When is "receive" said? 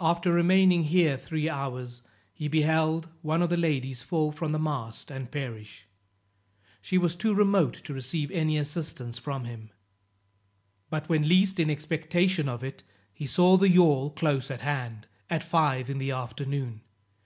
7.92-8.30